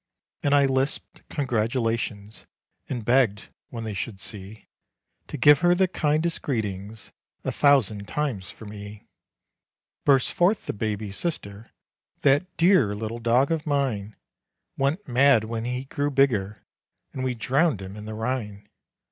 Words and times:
And 0.41 0.55
I 0.55 0.65
lisped 0.65 1.21
congratulations, 1.29 2.47
And 2.89 3.05
begged, 3.05 3.49
when 3.69 3.83
they 3.83 3.93
should 3.93 4.19
see, 4.19 4.65
To 5.27 5.37
give 5.37 5.59
her 5.59 5.75
the 5.75 5.87
kindest 5.87 6.41
greetings, 6.41 7.13
A 7.43 7.51
thousand 7.51 8.07
times 8.07 8.49
for 8.49 8.65
me. 8.65 9.05
Burst 10.03 10.33
forth 10.33 10.65
the 10.65 10.73
baby 10.73 11.11
sister, 11.11 11.69
"That 12.21 12.47
dear 12.57 12.95
little 12.95 13.19
dog 13.19 13.51
of 13.51 13.67
mine 13.67 14.15
Went 14.75 15.07
mad 15.07 15.43
when 15.43 15.65
he 15.65 15.83
grew 15.83 16.09
bigger, 16.09 16.63
And 17.13 17.23
we 17.23 17.35
drowned 17.35 17.79
him 17.79 17.95
in 17.95 18.05
the 18.05 18.15
Rhine." 18.15 18.67